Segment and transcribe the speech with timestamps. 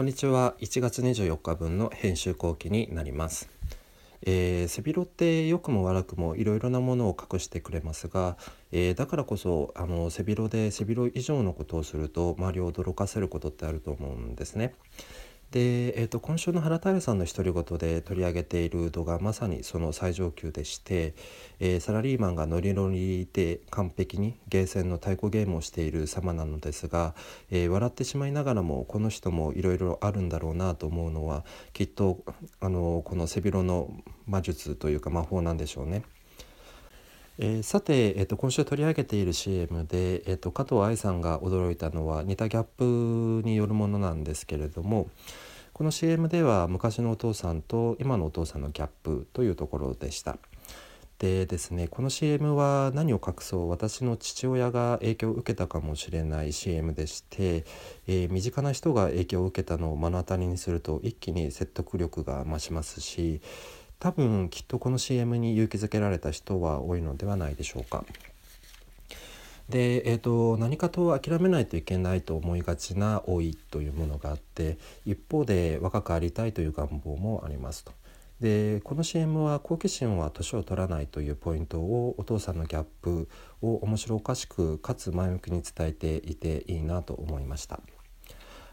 [0.00, 3.50] こんにちは1月24日分の編集後期になります
[4.22, 8.38] えー、背広って良くも悪くもいろいろなものを隠してくれますが、
[8.72, 14.74] えー、だからこそあの背広で背広以上のことをすると周りを驚かせることってあると思うんですね。
[15.50, 21.14] で、えーと、今週の原平さんの独り言で取り上げている動画まさにその最上級でして、
[21.58, 27.14] えー、サラリーマンがノリノリで完璧にゲーセンの太鼓ゲームをしている様なのですが、
[27.50, 32.22] えー、笑ってしまいながらもこの人もいろいろあるんだろうなと思うのはきっと
[32.60, 33.90] あのこの背広の
[34.26, 36.04] 魔術というか魔法なんでしょうね。
[37.42, 45.08] えー、さて、えーと、今週取り上げている CM で、えーと、加藤愛さんが驚いたのは似たギャップによるものなんですけれども
[45.72, 50.36] この CM では昔のお父さんと今のお父さんのギャップというところでした。
[51.18, 57.64] でですねこの CM は何を隠そう私の父親が影響を受けたかもしれない CM でして、
[58.06, 63.42] えー、身近な人が影響を受けたのを目の当たりにすると一気に説得力が増しますし
[64.00, 68.04] 多分きっとこの CM に勇気づけられた人は多いのではないでしょうか。
[69.68, 77.92] で、えーと、何かと諦めないといけないと思いがちな老いというものがあって一方で若くありたいという願望もありますと。
[78.40, 83.28] でこの CM は好奇心は年を取らないというポイントをお父さんのギャップ
[83.60, 87.80] を面白おかしくかつ前向きに伝えていていいなと思いました。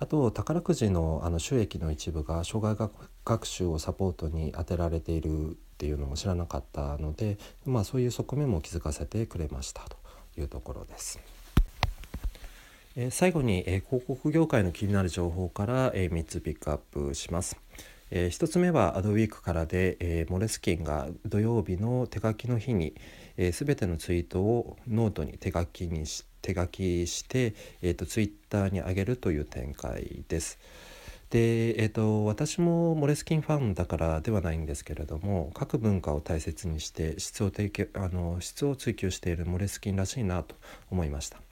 [0.00, 2.88] あと宝くじのあの収益の一部が障害
[3.24, 9.96] 学習をサポートに充てられているっていうのも知らなかったので、まあ、そういう側面も気づかせてくれましたと
[10.40, 11.20] いうところです。
[13.00, 17.56] え最後に、え広告業界の気になる情報から、え3つピックアップします。
[18.10, 22.94] え1つ目はアドウィークからで、えモレスキンが土曜日の手書きの日に、
[23.36, 30.58] えー、全てのツイートをノートに手書きにし手書きして、えーと、ツイッターに上げるという展開です。
[31.30, 40.54] で、えーと、私もモレスキンファンだからではないんですけれども書く文化を大切にして質を提供あの質を追求しているモレスキンらしいなと
[40.90, 41.47] 思いました。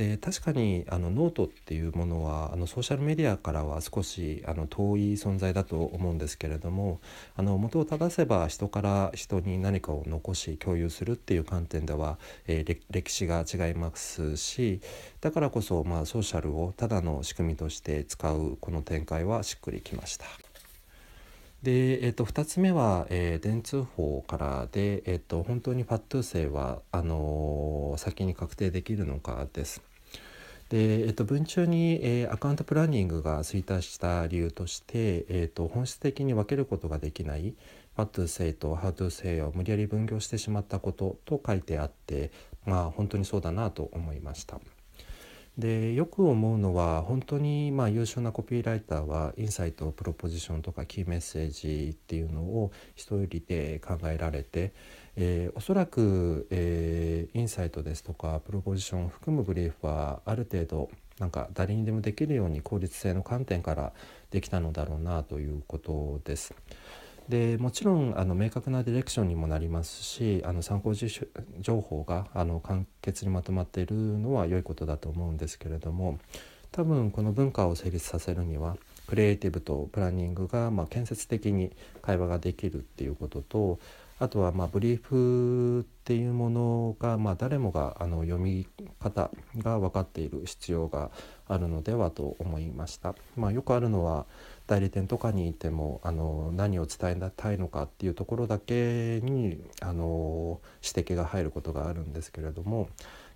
[0.00, 7.00] で確かにあのノートっていうものはあのソーシャルメディアからは少しあの遠い存在だと思うんですけれども
[7.36, 12.16] あの元を正せば人から人に何かを残し共有するっていう観点では、
[12.46, 14.80] えー、歴史が違いますし
[15.20, 20.24] だからこそ、まあ、ソーシャルをただの仕組みとして使うこの展開はしっくりきました。
[21.62, 29.89] で、えー、と2つ目は、えー、電通法からで、えー、と本当にパットゥー生はあのー、先に確定できるのかです。
[30.70, 37.54] で、えっと、文中に、えー、アカウントプランニングが衰退した理由として、えっと、本質的に分けることができない
[37.96, 42.30] What to say と How to say を無理やり分業してしまったことと書いてあって
[42.64, 44.60] まあ本当にそうだなと思いました。
[45.58, 54.72] でよく思うのは本当にまあ優秀なコピーライターはインサイトプロポジションとかキーメッセージっていうのを一人で考えられて、
[55.16, 63.92] えー、おそらく、えー、インサイトですとかプロポジションを含むブリーフはある程度なんか誰にでもできるように効率性の観点から
[64.30, 66.54] できたのだろうなということです。
[67.30, 76.18] でもちろんあの明確なディレクションにもなりますしあの参考情報があの簡潔にまとまっているのは良いことだと思うんですけれども
[76.72, 78.76] 多分この文化を成立させるには
[79.06, 81.70] クリエイティブとプランニングがま建設的に
[82.02, 83.78] 会話ができるっていうことと
[84.20, 88.68] あとはまブリーフっていうものが、まあ、誰もがあの読み
[89.00, 91.10] 方が分かっている必要が
[91.48, 93.14] あるのではと思いました。
[93.34, 94.26] まあ、よくあるのは
[94.66, 102.88] 代理店とかにいてもあの何を伝えたいのかっていうところだけにあの指摘が入ることがあるんですけれども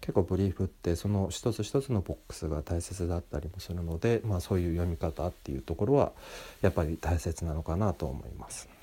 [0.02, 6.12] 結構ブリーフってその一つ一つのボックスが大切だったりもするので、まあ、そういう読み方っていうところは
[6.60, 8.73] やっぱり大切なのかなと思います。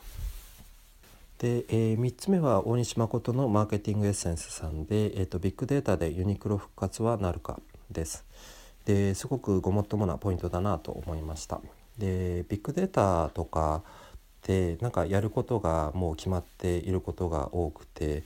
[1.41, 7.59] で、えー、3つ目は大西誠のマーケティングエッセンスさんで、えーと、ビッグデータでユニクロ復活はなるか
[7.90, 8.24] です
[8.85, 11.60] ですごくごもっともなポイントだなと思いました
[11.98, 13.81] でビッグデータとか
[14.45, 18.21] でなんかやることがもう決まっていることが多くて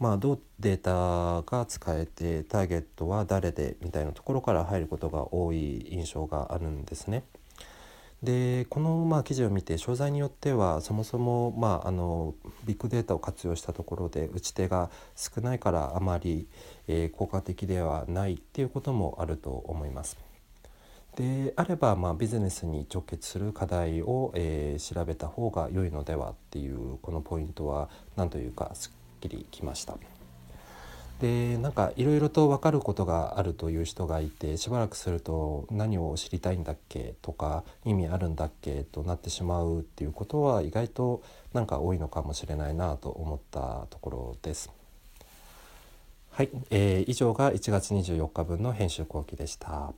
[0.00, 7.22] まあどうデータが使えてターゲットは誰でみたいなところから入ることが多い印象があるんですね。
[8.22, 12.34] でこのまあ記事を見て商材によってはそもそもまああの
[12.64, 16.48] ビッグデータを活用したところで打ち手が少ないからあまり、
[16.88, 20.16] え、効果的ではないっていうこともあると思います。
[21.16, 29.96] であればまあビジネスに直結する課題を、えー、調べた方が良いのではっていうこのポイントは何というかすっきりきました。
[31.20, 37.14] でなんかいろいろと分かることがあるという人がいてしばらくすると何を知りたいんだっけ？
[37.22, 38.84] とか意味あるんだっけ？
[38.84, 41.22] となってしまうっていうことは意外と
[41.54, 44.70] なんか多いのかもしれないなと思ったところです。
[46.32, 49.94] はい、えー、以上が1月24日分の編集後期でした。